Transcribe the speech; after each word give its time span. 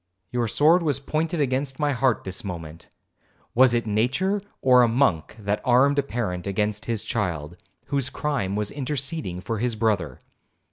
Your 0.31 0.47
sword 0.47 0.81
was 0.81 0.99
pointed 0.99 1.39
against 1.39 1.77
my 1.79 1.91
heart 1.91 2.23
this 2.23 2.43
moment; 2.43 2.89
was 3.53 3.71
it 3.75 3.85
nature 3.85 4.41
or 4.59 4.81
a 4.81 4.87
monk 4.87 5.35
that 5.37 5.61
armed 5.63 5.99
a 5.99 6.01
parent 6.01 6.47
against 6.47 6.85
his 6.85 7.03
child, 7.03 7.55
whose 7.85 8.09
crime 8.09 8.55
was—interceding 8.55 9.41
for 9.41 9.59
his 9.59 9.75
brother? 9.75 10.19